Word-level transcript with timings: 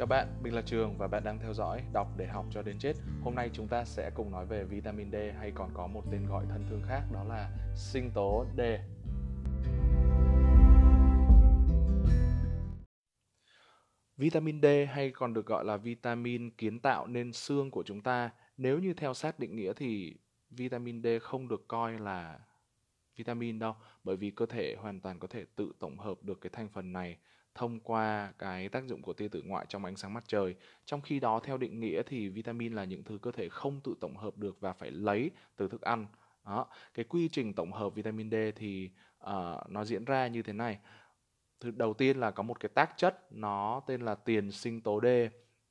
Chào 0.00 0.06
bạn, 0.06 0.28
mình 0.42 0.54
là 0.54 0.62
Trường 0.62 0.98
và 0.98 1.08
bạn 1.08 1.24
đang 1.24 1.38
theo 1.38 1.54
dõi 1.54 1.82
Đọc 1.92 2.08
để 2.16 2.26
học 2.26 2.46
cho 2.50 2.62
đến 2.62 2.78
chết. 2.78 2.92
Hôm 3.22 3.34
nay 3.34 3.50
chúng 3.52 3.68
ta 3.68 3.84
sẽ 3.84 4.10
cùng 4.14 4.30
nói 4.30 4.46
về 4.46 4.64
vitamin 4.64 5.10
D 5.12 5.14
hay 5.38 5.52
còn 5.54 5.70
có 5.74 5.86
một 5.86 6.04
tên 6.12 6.26
gọi 6.26 6.44
thân 6.48 6.64
thương 6.70 6.82
khác 6.88 7.02
đó 7.12 7.24
là 7.24 7.50
sinh 7.74 8.10
tố 8.14 8.46
D. 8.56 8.60
Vitamin 14.16 14.60
D 14.62 14.66
hay 14.88 15.10
còn 15.10 15.34
được 15.34 15.46
gọi 15.46 15.64
là 15.64 15.76
vitamin 15.76 16.50
kiến 16.50 16.80
tạo 16.80 17.06
nên 17.06 17.32
xương 17.32 17.70
của 17.70 17.82
chúng 17.86 18.00
ta. 18.00 18.30
Nếu 18.56 18.78
như 18.78 18.94
theo 18.94 19.14
sát 19.14 19.38
định 19.38 19.56
nghĩa 19.56 19.72
thì 19.72 20.14
vitamin 20.50 21.02
D 21.02 21.06
không 21.22 21.48
được 21.48 21.68
coi 21.68 21.98
là 21.98 22.38
vitamin 23.16 23.58
đâu, 23.58 23.74
bởi 24.04 24.16
vì 24.16 24.30
cơ 24.30 24.46
thể 24.46 24.76
hoàn 24.78 25.00
toàn 25.00 25.18
có 25.18 25.28
thể 25.28 25.44
tự 25.56 25.72
tổng 25.78 25.98
hợp 25.98 26.22
được 26.22 26.40
cái 26.40 26.50
thành 26.52 26.68
phần 26.68 26.92
này 26.92 27.18
thông 27.54 27.80
qua 27.80 28.32
cái 28.38 28.68
tác 28.68 28.86
dụng 28.86 29.02
của 29.02 29.12
tia 29.12 29.28
tử 29.28 29.42
ngoại 29.46 29.66
trong 29.68 29.84
ánh 29.84 29.96
sáng 29.96 30.14
mặt 30.14 30.24
trời. 30.26 30.54
Trong 30.84 31.00
khi 31.00 31.20
đó 31.20 31.40
theo 31.40 31.58
định 31.58 31.80
nghĩa 31.80 32.02
thì 32.06 32.28
vitamin 32.28 32.72
là 32.72 32.84
những 32.84 33.04
thứ 33.04 33.18
cơ 33.22 33.32
thể 33.32 33.48
không 33.48 33.80
tự 33.80 33.94
tổng 34.00 34.16
hợp 34.16 34.36
được 34.36 34.60
và 34.60 34.72
phải 34.72 34.90
lấy 34.90 35.30
từ 35.56 35.68
thức 35.68 35.80
ăn. 35.80 36.06
Đó, 36.44 36.66
cái 36.94 37.04
quy 37.04 37.28
trình 37.28 37.54
tổng 37.54 37.72
hợp 37.72 37.94
vitamin 37.94 38.30
D 38.30 38.34
thì 38.56 38.90
uh, 39.24 39.70
nó 39.70 39.84
diễn 39.84 40.04
ra 40.04 40.26
như 40.26 40.42
thế 40.42 40.52
này. 40.52 40.78
Thứ 41.60 41.70
đầu 41.70 41.94
tiên 41.94 42.20
là 42.20 42.30
có 42.30 42.42
một 42.42 42.60
cái 42.60 42.68
tác 42.74 42.92
chất 42.96 43.32
nó 43.32 43.82
tên 43.86 44.00
là 44.00 44.14
tiền 44.14 44.52
sinh 44.52 44.80
tố 44.80 45.00
D 45.00 45.06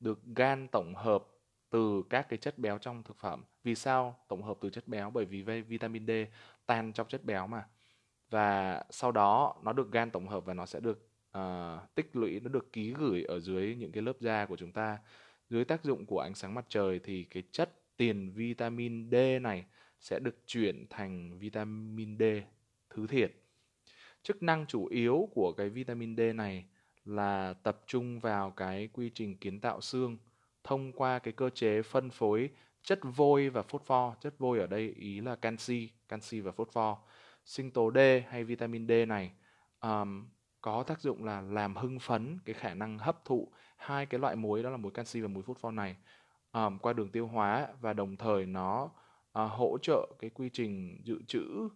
được 0.00 0.20
gan 0.36 0.68
tổng 0.68 0.94
hợp 0.94 1.24
từ 1.70 2.02
các 2.10 2.28
cái 2.28 2.38
chất 2.38 2.58
béo 2.58 2.78
trong 2.78 3.02
thực 3.02 3.16
phẩm. 3.16 3.44
Vì 3.62 3.74
sao 3.74 4.16
tổng 4.28 4.42
hợp 4.42 4.58
từ 4.60 4.70
chất 4.70 4.88
béo? 4.88 5.10
Bởi 5.10 5.24
vì 5.24 5.42
vitamin 5.42 6.06
D 6.06 6.10
tan 6.66 6.92
trong 6.92 7.08
chất 7.08 7.24
béo 7.24 7.46
mà. 7.46 7.64
Và 8.30 8.82
sau 8.90 9.12
đó 9.12 9.56
nó 9.62 9.72
được 9.72 9.92
gan 9.92 10.10
tổng 10.10 10.28
hợp 10.28 10.44
và 10.44 10.54
nó 10.54 10.66
sẽ 10.66 10.80
được 10.80 11.09
uh, 11.38 11.94
tích 11.94 12.16
lũy 12.16 12.40
nó 12.40 12.48
được 12.48 12.72
ký 12.72 12.94
gửi 12.98 13.22
ở 13.22 13.40
dưới 13.40 13.76
những 13.76 13.92
cái 13.92 14.02
lớp 14.02 14.20
da 14.20 14.46
của 14.46 14.56
chúng 14.56 14.72
ta. 14.72 14.98
Dưới 15.48 15.64
tác 15.64 15.84
dụng 15.84 16.06
của 16.06 16.20
ánh 16.20 16.34
sáng 16.34 16.54
mặt 16.54 16.64
trời 16.68 16.98
thì 16.98 17.24
cái 17.24 17.42
chất 17.52 17.96
tiền 17.96 18.30
vitamin 18.30 19.10
D 19.10 19.14
này 19.42 19.64
sẽ 20.00 20.18
được 20.18 20.36
chuyển 20.46 20.86
thành 20.90 21.38
vitamin 21.38 22.18
D 22.18 22.22
thứ 22.90 23.06
thiệt. 23.06 23.32
Chức 24.22 24.42
năng 24.42 24.66
chủ 24.66 24.86
yếu 24.86 25.28
của 25.34 25.52
cái 25.56 25.68
vitamin 25.68 26.16
D 26.16 26.20
này 26.34 26.64
là 27.04 27.54
tập 27.62 27.82
trung 27.86 28.20
vào 28.20 28.50
cái 28.50 28.88
quy 28.92 29.10
trình 29.14 29.36
kiến 29.36 29.60
tạo 29.60 29.80
xương 29.80 30.18
thông 30.64 30.92
qua 30.92 31.18
cái 31.18 31.32
cơ 31.32 31.50
chế 31.50 31.82
phân 31.82 32.10
phối 32.10 32.50
chất 32.82 33.00
vôi 33.02 33.48
và 33.48 33.62
phốt 33.62 33.82
pho. 33.82 34.14
Chất 34.20 34.34
vôi 34.38 34.58
ở 34.58 34.66
đây 34.66 34.94
ý 34.96 35.20
là 35.20 35.36
canxi 35.36 35.90
canxi 36.08 36.40
và 36.40 36.52
phốt 36.52 36.68
pho. 36.72 36.98
Sinh 37.44 37.70
tố 37.70 37.92
D 37.94 37.98
hay 38.28 38.44
vitamin 38.44 38.88
D 38.88 38.92
này 39.08 39.32
um, 39.80 40.26
có 40.60 40.82
tác 40.82 41.00
dụng 41.00 41.24
là 41.24 41.40
làm 41.40 41.76
hưng 41.76 41.98
phấn 41.98 42.38
cái 42.44 42.54
khả 42.54 42.74
năng 42.74 42.98
hấp 42.98 43.24
thụ 43.24 43.48
hai 43.76 44.06
cái 44.06 44.20
loại 44.20 44.36
muối 44.36 44.62
đó 44.62 44.70
là 44.70 44.76
muối 44.76 44.92
canxi 44.92 45.20
và 45.20 45.28
muối 45.28 45.42
phốt 45.42 45.58
pho 45.58 45.70
này 45.70 45.96
um, 46.52 46.78
qua 46.78 46.92
đường 46.92 47.08
tiêu 47.08 47.26
hóa 47.26 47.68
và 47.80 47.92
đồng 47.92 48.16
thời 48.16 48.46
nó 48.46 48.84
uh, 48.84 49.50
hỗ 49.50 49.78
trợ 49.82 50.06
cái 50.18 50.30
quy 50.30 50.50
trình 50.52 51.00
dự 51.04 51.22
trữ 51.26 51.68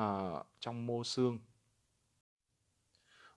uh, 0.00 0.46
trong 0.60 0.86
mô 0.86 1.04
xương. 1.04 1.38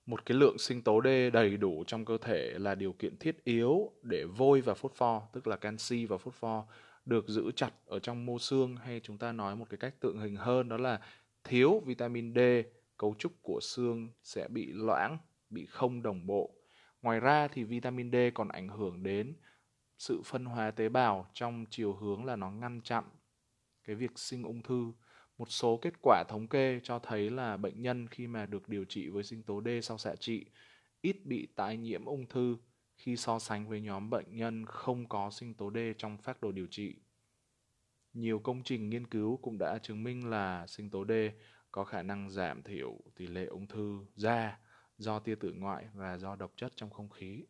Một 0.05 0.25
cái 0.25 0.37
lượng 0.37 0.57
sinh 0.57 0.81
tố 0.81 1.01
D 1.03 1.07
đầy 1.33 1.57
đủ 1.57 1.83
trong 1.87 2.05
cơ 2.05 2.17
thể 2.17 2.53
là 2.59 2.75
điều 2.75 2.93
kiện 2.93 3.17
thiết 3.17 3.43
yếu 3.43 3.91
để 4.01 4.25
vôi 4.25 4.61
và 4.61 4.73
phốt 4.73 4.93
pho 4.93 5.21
tức 5.33 5.47
là 5.47 5.55
canxi 5.55 6.05
và 6.05 6.17
phốt 6.17 6.33
pho 6.33 6.65
được 7.05 7.27
giữ 7.27 7.51
chặt 7.51 7.71
ở 7.85 7.99
trong 7.99 8.25
mô 8.25 8.39
xương 8.39 8.75
hay 8.75 8.99
chúng 9.03 9.17
ta 9.17 9.31
nói 9.31 9.55
một 9.55 9.65
cái 9.69 9.77
cách 9.77 9.99
tượng 9.99 10.19
hình 10.19 10.35
hơn 10.35 10.69
đó 10.69 10.77
là 10.77 10.99
thiếu 11.43 11.81
vitamin 11.85 12.33
D 12.33 12.39
cấu 13.03 13.15
trúc 13.19 13.31
của 13.41 13.59
xương 13.61 14.09
sẽ 14.23 14.47
bị 14.47 14.71
loãng, 14.73 15.17
bị 15.49 15.65
không 15.65 16.01
đồng 16.01 16.25
bộ. 16.25 16.55
Ngoài 17.01 17.19
ra 17.19 17.47
thì 17.47 17.63
vitamin 17.63 18.11
D 18.11 18.15
còn 18.33 18.47
ảnh 18.47 18.69
hưởng 18.69 19.03
đến 19.03 19.35
sự 19.97 20.21
phân 20.25 20.45
hóa 20.45 20.71
tế 20.71 20.89
bào 20.89 21.29
trong 21.33 21.65
chiều 21.69 21.93
hướng 21.93 22.25
là 22.25 22.35
nó 22.35 22.51
ngăn 22.51 22.81
chặn 22.81 23.03
cái 23.83 23.95
việc 23.95 24.11
sinh 24.15 24.43
ung 24.43 24.61
thư. 24.61 24.91
Một 25.37 25.51
số 25.51 25.79
kết 25.81 25.93
quả 26.01 26.23
thống 26.29 26.47
kê 26.47 26.79
cho 26.83 26.99
thấy 26.99 27.29
là 27.29 27.57
bệnh 27.57 27.81
nhân 27.81 28.07
khi 28.07 28.27
mà 28.27 28.45
được 28.45 28.69
điều 28.69 28.85
trị 28.85 29.09
với 29.09 29.23
sinh 29.23 29.43
tố 29.43 29.61
D 29.65 29.67
sau 29.81 29.97
xạ 29.97 30.15
trị 30.15 30.45
ít 31.01 31.25
bị 31.25 31.47
tái 31.55 31.77
nhiễm 31.77 32.05
ung 32.05 32.25
thư 32.25 32.57
khi 32.95 33.17
so 33.17 33.39
sánh 33.39 33.67
với 33.67 33.81
nhóm 33.81 34.09
bệnh 34.09 34.35
nhân 34.35 34.65
không 34.65 35.09
có 35.09 35.31
sinh 35.31 35.53
tố 35.53 35.71
D 35.71 35.77
trong 35.97 36.17
phác 36.17 36.41
đồ 36.41 36.51
điều 36.51 36.67
trị. 36.67 36.95
Nhiều 38.13 38.39
công 38.39 38.63
trình 38.63 38.89
nghiên 38.89 39.07
cứu 39.07 39.37
cũng 39.37 39.57
đã 39.57 39.77
chứng 39.77 40.03
minh 40.03 40.29
là 40.29 40.67
sinh 40.67 40.89
tố 40.89 41.05
D 41.05 41.11
có 41.73 41.83
khả 41.83 42.01
năng 42.01 42.29
giảm 42.29 42.63
thiểu 42.63 42.97
tỷ 43.15 43.27
lệ 43.27 43.45
ung 43.45 43.67
thư 43.67 43.99
da 44.15 44.57
do 44.97 45.19
tia 45.19 45.35
tử 45.35 45.53
ngoại 45.55 45.85
và 45.93 46.17
do 46.17 46.35
độc 46.35 46.51
chất 46.55 46.71
trong 46.75 46.89
không 46.89 47.09
khí. 47.09 47.43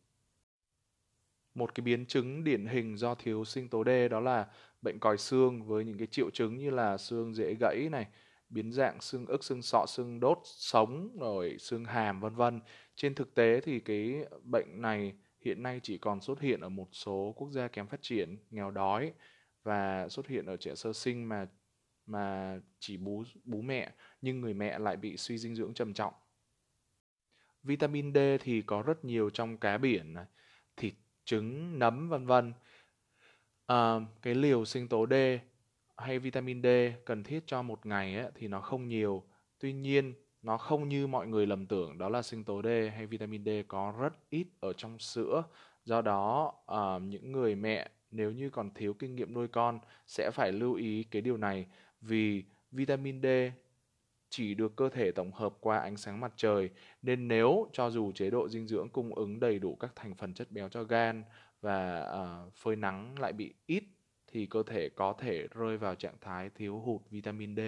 Một 1.54 1.74
cái 1.74 1.82
biến 1.82 2.06
chứng 2.06 2.44
điển 2.44 2.66
hình 2.66 2.96
do 2.96 3.14
thiếu 3.14 3.44
sinh 3.44 3.68
tố 3.68 3.84
D 3.84 3.88
đó 4.10 4.20
là 4.20 4.46
bệnh 4.82 4.98
còi 4.98 5.18
xương 5.18 5.62
với 5.62 5.84
những 5.84 5.98
cái 5.98 6.06
triệu 6.06 6.30
chứng 6.30 6.58
như 6.58 6.70
là 6.70 6.96
xương 6.96 7.34
dễ 7.34 7.54
gãy 7.60 7.88
này, 7.92 8.06
biến 8.48 8.72
dạng 8.72 9.00
xương 9.00 9.26
ức, 9.26 9.44
xương 9.44 9.62
sọ, 9.62 9.84
xương 9.88 10.20
đốt, 10.20 10.38
sống, 10.44 11.16
rồi 11.20 11.56
xương 11.58 11.84
hàm 11.84 12.20
vân 12.20 12.34
vân. 12.34 12.60
Trên 12.94 13.14
thực 13.14 13.34
tế 13.34 13.60
thì 13.60 13.80
cái 13.80 14.26
bệnh 14.42 14.82
này 14.82 15.14
hiện 15.40 15.62
nay 15.62 15.80
chỉ 15.82 15.98
còn 15.98 16.20
xuất 16.20 16.40
hiện 16.40 16.60
ở 16.60 16.68
một 16.68 16.88
số 16.92 17.32
quốc 17.36 17.50
gia 17.50 17.68
kém 17.68 17.86
phát 17.86 18.02
triển, 18.02 18.36
nghèo 18.50 18.70
đói 18.70 19.12
và 19.62 20.08
xuất 20.08 20.28
hiện 20.28 20.46
ở 20.46 20.56
trẻ 20.56 20.74
sơ 20.74 20.92
sinh 20.92 21.28
mà 21.28 21.46
mà 22.06 22.58
chỉ 22.78 22.96
bú 22.96 23.24
bú 23.44 23.62
mẹ 23.62 23.92
nhưng 24.20 24.40
người 24.40 24.54
mẹ 24.54 24.78
lại 24.78 24.96
bị 24.96 25.16
suy 25.16 25.38
dinh 25.38 25.54
dưỡng 25.54 25.74
trầm 25.74 25.94
trọng. 25.94 26.14
Vitamin 27.62 28.14
D 28.14 28.18
thì 28.40 28.62
có 28.62 28.82
rất 28.82 29.04
nhiều 29.04 29.30
trong 29.30 29.58
cá 29.58 29.78
biển, 29.78 30.14
thịt, 30.76 30.94
trứng, 31.24 31.78
nấm 31.78 32.08
vân 32.08 32.26
vân. 32.26 32.52
À, 33.66 34.00
cái 34.22 34.34
liều 34.34 34.64
sinh 34.64 34.88
tố 34.88 35.06
D 35.06 35.14
hay 35.96 36.18
vitamin 36.18 36.62
D 36.62 36.66
cần 37.04 37.22
thiết 37.22 37.42
cho 37.46 37.62
một 37.62 37.86
ngày 37.86 38.16
ấy, 38.16 38.30
thì 38.34 38.48
nó 38.48 38.60
không 38.60 38.88
nhiều. 38.88 39.22
Tuy 39.58 39.72
nhiên, 39.72 40.14
nó 40.42 40.58
không 40.58 40.88
như 40.88 41.06
mọi 41.06 41.26
người 41.26 41.46
lầm 41.46 41.66
tưởng 41.66 41.98
đó 41.98 42.08
là 42.08 42.22
sinh 42.22 42.44
tố 42.44 42.62
D 42.62 42.66
hay 42.66 43.06
vitamin 43.06 43.44
D 43.44 43.48
có 43.68 43.94
rất 44.00 44.30
ít 44.30 44.46
ở 44.60 44.72
trong 44.72 44.98
sữa. 44.98 45.42
Do 45.84 46.02
đó, 46.02 46.54
à, 46.66 46.98
những 46.98 47.32
người 47.32 47.54
mẹ 47.54 47.90
nếu 48.10 48.32
như 48.32 48.50
còn 48.50 48.74
thiếu 48.74 48.94
kinh 48.94 49.16
nghiệm 49.16 49.34
nuôi 49.34 49.48
con 49.48 49.78
sẽ 50.06 50.30
phải 50.30 50.52
lưu 50.52 50.74
ý 50.74 51.04
cái 51.04 51.22
điều 51.22 51.36
này 51.36 51.66
vì 52.06 52.44
vitamin 52.72 53.22
D 53.22 53.26
chỉ 54.28 54.54
được 54.54 54.76
cơ 54.76 54.88
thể 54.88 55.12
tổng 55.12 55.32
hợp 55.32 55.54
qua 55.60 55.78
ánh 55.78 55.96
sáng 55.96 56.20
mặt 56.20 56.32
trời 56.36 56.70
nên 57.02 57.28
nếu 57.28 57.68
cho 57.72 57.90
dù 57.90 58.12
chế 58.12 58.30
độ 58.30 58.48
dinh 58.48 58.66
dưỡng 58.66 58.88
cung 58.88 59.14
ứng 59.14 59.40
đầy 59.40 59.58
đủ 59.58 59.76
các 59.76 59.92
thành 59.96 60.14
phần 60.14 60.34
chất 60.34 60.50
béo 60.50 60.68
cho 60.68 60.84
gan 60.84 61.24
và 61.60 62.06
uh, 62.46 62.54
phơi 62.54 62.76
nắng 62.76 63.18
lại 63.18 63.32
bị 63.32 63.54
ít 63.66 63.84
thì 64.26 64.46
cơ 64.46 64.62
thể 64.66 64.88
có 64.88 65.14
thể 65.18 65.48
rơi 65.54 65.78
vào 65.78 65.94
trạng 65.94 66.16
thái 66.20 66.50
thiếu 66.50 66.78
hụt 66.78 67.02
vitamin 67.10 67.56
D. 67.56 67.60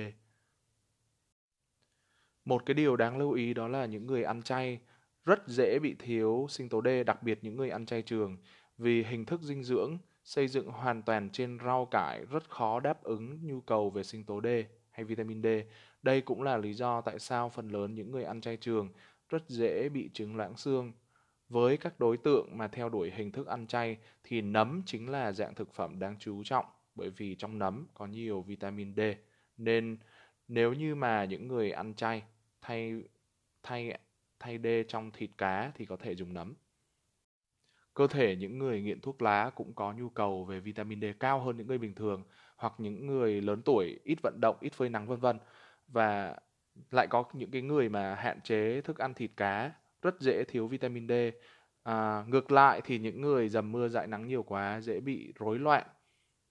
Một 2.44 2.66
cái 2.66 2.74
điều 2.74 2.96
đáng 2.96 3.18
lưu 3.18 3.32
ý 3.32 3.54
đó 3.54 3.68
là 3.68 3.86
những 3.86 4.06
người 4.06 4.22
ăn 4.22 4.42
chay 4.42 4.80
rất 5.24 5.48
dễ 5.48 5.78
bị 5.78 5.94
thiếu 5.98 6.46
sinh 6.50 6.68
tố 6.68 6.82
D, 6.82 6.88
đặc 7.06 7.22
biệt 7.22 7.38
những 7.42 7.56
người 7.56 7.70
ăn 7.70 7.86
chay 7.86 8.02
trường 8.02 8.36
vì 8.78 9.04
hình 9.04 9.24
thức 9.24 9.42
dinh 9.42 9.62
dưỡng 9.62 9.98
xây 10.26 10.48
dựng 10.48 10.66
hoàn 10.66 11.02
toàn 11.02 11.30
trên 11.30 11.58
rau 11.64 11.86
cải 11.86 12.24
rất 12.30 12.50
khó 12.50 12.80
đáp 12.80 13.02
ứng 13.02 13.46
nhu 13.46 13.60
cầu 13.60 13.90
về 13.90 14.02
sinh 14.02 14.24
tố 14.24 14.40
D 14.40 14.46
hay 14.90 15.04
vitamin 15.04 15.42
D. 15.42 15.46
Đây 16.02 16.20
cũng 16.20 16.42
là 16.42 16.56
lý 16.56 16.74
do 16.74 17.00
tại 17.00 17.18
sao 17.18 17.48
phần 17.48 17.68
lớn 17.68 17.94
những 17.94 18.10
người 18.10 18.24
ăn 18.24 18.40
chay 18.40 18.56
trường 18.56 18.88
rất 19.28 19.48
dễ 19.48 19.88
bị 19.88 20.10
chứng 20.12 20.36
loãng 20.36 20.56
xương. 20.56 20.92
Với 21.48 21.76
các 21.76 22.00
đối 22.00 22.16
tượng 22.16 22.58
mà 22.58 22.68
theo 22.68 22.88
đuổi 22.88 23.10
hình 23.10 23.32
thức 23.32 23.46
ăn 23.46 23.66
chay 23.66 23.98
thì 24.24 24.40
nấm 24.40 24.82
chính 24.86 25.08
là 25.08 25.32
dạng 25.32 25.54
thực 25.54 25.74
phẩm 25.74 25.98
đáng 25.98 26.16
chú 26.18 26.44
trọng, 26.44 26.66
bởi 26.94 27.10
vì 27.10 27.34
trong 27.34 27.58
nấm 27.58 27.86
có 27.94 28.06
nhiều 28.06 28.42
vitamin 28.42 28.94
D. 28.96 29.00
Nên 29.56 29.98
nếu 30.48 30.72
như 30.72 30.94
mà 30.94 31.24
những 31.24 31.48
người 31.48 31.70
ăn 31.70 31.94
chay 31.94 32.22
thay 32.60 33.02
thay 33.62 33.98
thay 34.38 34.58
D 34.58 34.66
trong 34.88 35.10
thịt 35.10 35.30
cá 35.38 35.72
thì 35.74 35.84
có 35.84 35.96
thể 35.96 36.14
dùng 36.14 36.34
nấm. 36.34 36.54
Cơ 37.96 38.06
thể 38.06 38.36
những 38.36 38.58
người 38.58 38.82
nghiện 38.82 39.00
thuốc 39.00 39.22
lá 39.22 39.50
cũng 39.54 39.74
có 39.74 39.92
nhu 39.92 40.08
cầu 40.08 40.44
về 40.44 40.60
vitamin 40.60 41.00
D 41.00 41.04
cao 41.20 41.40
hơn 41.40 41.56
những 41.56 41.66
người 41.66 41.78
bình 41.78 41.94
thường 41.94 42.24
hoặc 42.56 42.72
những 42.78 43.06
người 43.06 43.40
lớn 43.40 43.62
tuổi 43.62 44.00
ít 44.04 44.18
vận 44.22 44.38
động, 44.40 44.56
ít 44.60 44.72
phơi 44.72 44.88
nắng 44.88 45.06
vân 45.06 45.20
vân. 45.20 45.38
Và 45.88 46.36
lại 46.90 47.06
có 47.06 47.24
những 47.32 47.50
cái 47.50 47.62
người 47.62 47.88
mà 47.88 48.14
hạn 48.14 48.40
chế 48.40 48.80
thức 48.80 48.98
ăn 48.98 49.14
thịt 49.14 49.30
cá 49.36 49.72
rất 50.02 50.20
dễ 50.20 50.44
thiếu 50.44 50.68
vitamin 50.68 51.08
D. 51.08 51.12
À, 51.82 52.24
ngược 52.28 52.52
lại 52.52 52.80
thì 52.84 52.98
những 52.98 53.20
người 53.20 53.48
dầm 53.48 53.72
mưa 53.72 53.88
dại 53.88 54.06
nắng 54.06 54.26
nhiều 54.26 54.42
quá 54.42 54.80
dễ 54.80 55.00
bị 55.00 55.32
rối 55.38 55.58
loạn 55.58 55.86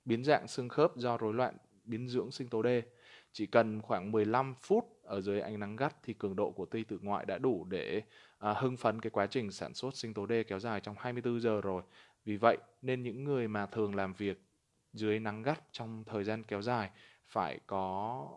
biến 0.05 0.23
dạng 0.23 0.47
xương 0.47 0.69
khớp 0.69 0.95
do 0.95 1.17
rối 1.17 1.33
loạn 1.33 1.57
biến 1.83 2.07
dưỡng 2.07 2.31
sinh 2.31 2.47
tố 2.47 2.63
D. 2.63 2.67
Chỉ 3.37 3.45
cần 3.45 3.81
khoảng 3.81 4.11
15 4.11 4.53
phút 4.61 4.85
ở 5.03 5.21
dưới 5.21 5.41
ánh 5.41 5.59
nắng 5.59 5.75
gắt 5.75 5.95
thì 6.03 6.13
cường 6.13 6.35
độ 6.35 6.51
của 6.51 6.65
tia 6.65 6.83
tử 6.83 6.99
ngoại 7.01 7.25
đã 7.25 7.37
đủ 7.37 7.65
để 7.69 8.01
à, 8.37 8.53
hưng 8.53 8.77
phấn 8.77 9.01
cái 9.01 9.09
quá 9.09 9.27
trình 9.27 9.51
sản 9.51 9.73
xuất 9.73 9.95
sinh 9.95 10.13
tố 10.13 10.27
D 10.27 10.31
kéo 10.47 10.59
dài 10.59 10.79
trong 10.81 10.95
24 10.99 11.41
giờ 11.41 11.61
rồi. 11.61 11.83
Vì 12.25 12.37
vậy 12.37 12.57
nên 12.81 13.03
những 13.03 13.23
người 13.23 13.47
mà 13.47 13.65
thường 13.65 13.95
làm 13.95 14.13
việc 14.13 14.41
dưới 14.93 15.19
nắng 15.19 15.41
gắt 15.41 15.63
trong 15.71 16.03
thời 16.03 16.23
gian 16.23 16.43
kéo 16.43 16.61
dài 16.61 16.89
phải 17.27 17.59
có 17.67 18.27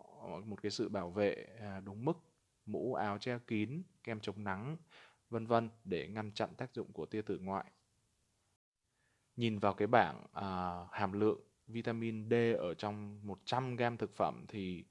một 0.45 0.61
cái 0.63 0.71
sự 0.71 0.89
bảo 0.89 1.09
vệ 1.09 1.47
à, 1.59 1.81
đúng 1.85 2.05
mức, 2.05 2.17
mũ 2.65 2.93
áo 2.93 3.17
che 3.17 3.37
kín, 3.47 3.83
kem 4.03 4.19
chống 4.19 4.43
nắng, 4.43 4.77
vân 5.29 5.45
vân 5.45 5.69
để 5.83 6.07
ngăn 6.07 6.31
chặn 6.31 6.49
tác 6.57 6.73
dụng 6.73 6.93
của 6.93 7.05
tia 7.05 7.21
tử 7.21 7.39
ngoại. 7.41 7.65
nhìn 9.35 9.59
vào 9.59 9.73
cái 9.73 9.87
bảng 9.87 10.25
à, 10.33 10.77
hàm 10.91 11.11
lượng 11.19 11.39
vitamin 11.69 12.29
D 12.29 12.33
ở 12.57 12.73
trong 12.73 13.19
100 13.23 13.75
gram 13.75 13.97
thực 13.97 14.15
phẩm 14.15 14.45
thì 14.47 14.85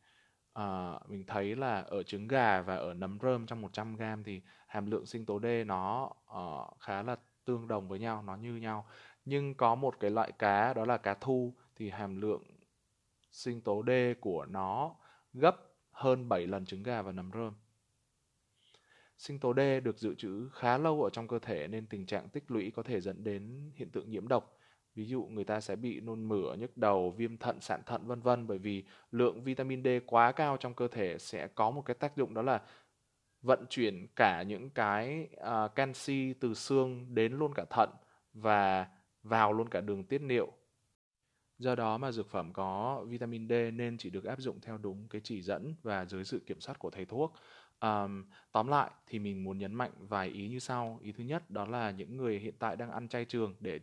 uh, 0.58 1.10
mình 1.10 1.24
thấy 1.26 1.56
là 1.56 1.80
ở 1.80 2.02
trứng 2.02 2.28
gà 2.28 2.62
và 2.62 2.76
ở 2.76 2.94
nấm 2.94 3.18
rơm 3.22 3.46
trong 3.46 3.60
100 3.60 3.96
gram 3.96 4.24
thì 4.24 4.40
hàm 4.66 4.90
lượng 4.90 5.06
sinh 5.06 5.26
tố 5.26 5.40
D 5.40 5.46
nó 5.66 6.10
uh, 6.38 6.80
khá 6.80 7.02
là 7.02 7.16
tương 7.44 7.68
đồng 7.68 7.88
với 7.88 7.98
nhau, 7.98 8.22
nó 8.22 8.36
như 8.36 8.56
nhau. 8.56 8.86
Nhưng 9.24 9.54
có 9.54 9.74
một 9.74 10.00
cái 10.00 10.10
loại 10.10 10.32
cá 10.32 10.74
đó 10.74 10.84
là 10.84 10.96
cá 10.96 11.14
thu 11.14 11.54
thì 11.76 11.90
hàm 11.90 12.20
lượng 12.20 12.42
sinh 13.30 13.60
tố 13.60 13.82
D 13.86 13.90
của 14.20 14.46
nó 14.46 14.94
gấp 15.32 15.56
hơn 15.90 16.28
7 16.28 16.46
lần 16.46 16.66
trứng 16.66 16.82
gà 16.82 17.02
và 17.02 17.12
nấm 17.12 17.30
rơm. 17.34 17.54
Sinh 19.18 19.38
tố 19.40 19.54
D 19.54 19.60
được 19.84 19.98
dự 19.98 20.14
trữ 20.14 20.48
khá 20.52 20.78
lâu 20.78 21.02
ở 21.02 21.10
trong 21.10 21.28
cơ 21.28 21.38
thể 21.38 21.68
nên 21.68 21.86
tình 21.86 22.06
trạng 22.06 22.28
tích 22.28 22.50
lũy 22.50 22.70
có 22.70 22.82
thể 22.82 23.00
dẫn 23.00 23.24
đến 23.24 23.72
hiện 23.74 23.90
tượng 23.90 24.10
nhiễm 24.10 24.28
độc. 24.28 24.57
Ví 24.98 25.04
dụ 25.04 25.24
người 25.24 25.44
ta 25.44 25.60
sẽ 25.60 25.76
bị 25.76 26.00
nôn 26.00 26.28
mửa, 26.28 26.54
nhức 26.54 26.76
đầu, 26.76 27.10
viêm 27.10 27.36
thận, 27.36 27.60
sạn 27.60 27.82
thận 27.86 28.06
vân 28.06 28.20
vân 28.20 28.46
bởi 28.46 28.58
vì 28.58 28.84
lượng 29.10 29.44
vitamin 29.44 29.84
D 29.84 29.86
quá 30.06 30.32
cao 30.32 30.56
trong 30.56 30.74
cơ 30.74 30.88
thể 30.88 31.18
sẽ 31.18 31.46
có 31.46 31.70
một 31.70 31.82
cái 31.82 31.94
tác 31.94 32.16
dụng 32.16 32.34
đó 32.34 32.42
là 32.42 32.62
vận 33.42 33.66
chuyển 33.70 34.06
cả 34.16 34.42
những 34.42 34.70
cái 34.70 35.28
uh, 35.36 35.74
canxi 35.74 36.32
từ 36.40 36.54
xương 36.54 37.14
đến 37.14 37.32
luôn 37.32 37.52
cả 37.54 37.64
thận 37.70 37.90
và 38.32 38.88
vào 39.22 39.52
luôn 39.52 39.68
cả 39.68 39.80
đường 39.80 40.04
tiết 40.04 40.22
niệu. 40.22 40.52
Do 41.58 41.74
đó 41.74 41.98
mà 41.98 42.12
dược 42.12 42.28
phẩm 42.28 42.52
có 42.52 43.04
vitamin 43.08 43.48
D 43.48 43.52
nên 43.74 43.98
chỉ 43.98 44.10
được 44.10 44.24
áp 44.24 44.40
dụng 44.40 44.60
theo 44.60 44.78
đúng 44.78 45.08
cái 45.08 45.20
chỉ 45.24 45.42
dẫn 45.42 45.74
và 45.82 46.04
dưới 46.04 46.24
sự 46.24 46.42
kiểm 46.46 46.60
soát 46.60 46.78
của 46.78 46.90
thầy 46.90 47.04
thuốc. 47.04 47.34
Um, 47.80 48.24
tóm 48.52 48.68
lại 48.68 48.90
thì 49.06 49.18
mình 49.18 49.44
muốn 49.44 49.58
nhấn 49.58 49.74
mạnh 49.74 49.92
vài 49.98 50.28
ý 50.28 50.48
như 50.48 50.58
sau. 50.58 51.00
Ý 51.02 51.12
thứ 51.12 51.24
nhất 51.24 51.50
đó 51.50 51.66
là 51.66 51.90
những 51.90 52.16
người 52.16 52.38
hiện 52.38 52.54
tại 52.58 52.76
đang 52.76 52.90
ăn 52.90 53.08
chay 53.08 53.24
trường 53.24 53.54
để 53.60 53.80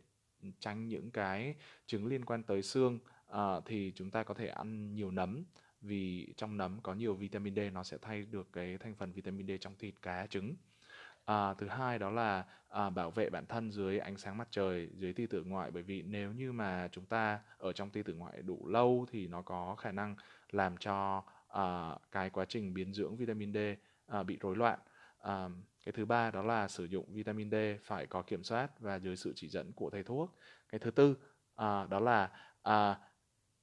tránh 0.60 0.88
những 0.88 1.12
cái 1.12 1.56
chứng 1.86 2.08
liên 2.08 2.26
quan 2.26 2.44
tới 2.44 2.62
xương 2.62 3.00
uh, 3.32 3.38
thì 3.66 3.92
chúng 3.96 4.12
ta 4.12 4.24
có 4.24 4.34
thể 4.34 4.48
ăn 4.48 4.94
nhiều 4.94 5.12
nấm. 5.12 5.44
Vì 5.82 6.34
trong 6.38 6.58
nấm 6.58 6.82
có 6.82 6.94
nhiều 6.94 7.14
vitamin 7.14 7.56
D 7.56 7.60
nó 7.74 7.84
sẽ 7.84 7.98
thay 8.02 8.26
được 8.32 8.48
cái 8.54 8.78
thành 8.78 8.96
phần 8.96 9.12
vitamin 9.12 9.48
D 9.48 9.52
trong 9.62 9.76
thịt 9.80 9.94
cá 10.02 10.28
trứng. 10.28 10.56
À, 11.26 11.54
thứ 11.54 11.68
hai 11.68 12.00
đó 12.00 12.10
là 12.10 12.46
à, 12.70 12.90
bảo 12.90 13.12
vệ 13.12 13.30
bản 13.30 13.46
thân 13.46 13.72
dưới 13.72 14.00
ánh 14.00 14.18
sáng 14.18 14.38
mặt 14.38 14.48
trời 14.52 14.90
dưới 14.96 15.14
tia 15.14 15.28
tử 15.28 15.44
ngoại. 15.44 15.72
Bởi 15.72 15.84
vì 15.84 16.02
nếu 16.02 16.32
như 16.32 16.52
mà 16.52 16.90
chúng 16.92 17.06
ta 17.06 17.40
ở 17.58 17.74
trong 17.74 17.90
tia 17.90 18.04
tử 18.04 18.14
ngoại 18.14 18.42
đủ 18.42 18.68
lâu 18.68 19.06
thì 19.12 19.28
nó 19.28 19.42
có 19.42 19.76
khả 19.76 19.92
năng 19.92 20.16
làm 20.52 20.78
cho 20.78 21.24
à, 21.48 21.96
cái 22.12 22.30
quá 22.30 22.46
trình 22.46 22.74
biến 22.74 22.94
dưỡng 22.94 23.18
vitamin 23.18 23.54
D 23.54 23.58
à, 24.08 24.24
bị 24.24 24.38
rối 24.42 24.56
loạn 24.56 24.80
à, 25.26 25.50
cái 25.86 25.94
thứ 25.94 26.06
ba 26.06 26.32
đó 26.32 26.42
là 26.44 26.68
sử 26.68 26.86
dụng 26.86 27.14
vitamin 27.14 27.52
D 27.52 27.56
phải 27.84 28.08
có 28.08 28.22
kiểm 28.22 28.44
soát 28.44 28.80
và 28.80 28.96
dưới 29.00 29.16
sự 29.16 29.34
chỉ 29.36 29.50
dẫn 29.50 29.74
của 29.74 29.90
thầy 29.90 30.04
thuốc 30.04 30.36
cái 30.70 30.80
thứ 30.80 30.92
tư 30.92 31.18
à, 31.56 31.88
đó 31.90 32.00
là 32.00 32.32
à, 32.64 33.00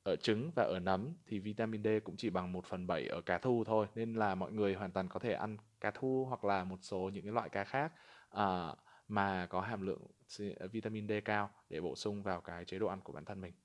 ở 0.03 0.17
trứng 0.17 0.51
và 0.57 0.63
ở 0.65 0.79
nấm 0.79 1.15
thì 1.27 1.39
vitamin 1.39 1.83
D 1.83 1.89
cũng 2.05 2.17
chỉ 2.17 2.31
bằng 2.31 2.53
1 2.53 2.67
phần 2.67 2.87
7 2.87 3.07
ở 3.07 3.21
cá 3.21 3.39
thu 3.39 3.65
thôi 3.67 3.87
nên 3.95 4.15
là 4.15 4.35
mọi 4.35 4.53
người 4.53 4.75
hoàn 4.75 4.91
toàn 4.93 5.09
có 5.09 5.21
thể 5.21 5.33
ăn 5.33 5.57
cá 5.81 5.91
thu 5.91 6.27
hoặc 6.29 6.45
là 6.45 6.65
một 6.65 6.79
số 6.83 7.11
những 7.15 7.25
cái 7.25 7.33
loại 7.33 7.49
cá 7.49 7.65
khác 7.65 7.93
à, 8.31 8.75
mà 9.09 9.47
có 9.47 9.61
hàm 9.61 9.83
lượng 9.83 10.03
vitamin 10.73 11.09
D 11.09 11.13
cao 11.25 11.51
để 11.69 11.81
bổ 11.81 11.95
sung 11.97 12.23
vào 12.23 12.41
cái 12.41 12.65
chế 12.65 12.79
độ 12.79 12.87
ăn 12.87 13.01
của 13.01 13.13
bản 13.13 13.25
thân 13.25 13.41
mình. 13.41 13.62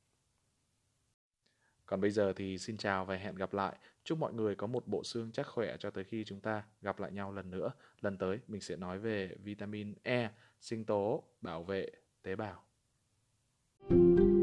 Còn 1.87 2.01
bây 2.01 2.11
giờ 2.11 2.33
thì 2.35 2.57
xin 2.57 2.77
chào 2.77 3.05
và 3.05 3.15
hẹn 3.15 3.35
gặp 3.35 3.53
lại. 3.53 3.75
Chúc 4.03 4.17
mọi 4.19 4.33
người 4.33 4.55
có 4.55 4.67
một 4.67 4.87
bộ 4.87 5.03
xương 5.03 5.31
chắc 5.31 5.47
khỏe 5.47 5.75
cho 5.79 5.89
tới 5.89 6.03
khi 6.03 6.23
chúng 6.25 6.39
ta 6.39 6.63
gặp 6.81 6.99
lại 6.99 7.11
nhau 7.11 7.33
lần 7.33 7.51
nữa. 7.51 7.71
Lần 8.01 8.17
tới 8.17 8.39
mình 8.47 8.61
sẽ 8.61 8.75
nói 8.75 8.99
về 8.99 9.35
vitamin 9.43 9.93
E, 10.03 10.29
sinh 10.61 10.85
tố, 10.85 11.23
bảo 11.41 11.63
vệ 11.63 11.91
tế 12.23 12.35
bào. 12.35 12.63
thank 13.89 14.19
you 14.19 14.36